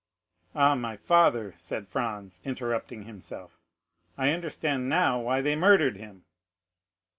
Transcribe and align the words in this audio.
'""Ah, 0.55 0.73
my 0.73 0.97
father!" 0.97 1.53
said 1.57 1.87
Franz, 1.87 2.39
interrupting 2.43 3.03
himself. 3.03 3.59
"I 4.17 4.31
understand 4.31 4.89
now 4.89 5.19
why 5.19 5.41
they 5.41 5.55
murdered 5.55 5.97
him." 5.97 6.25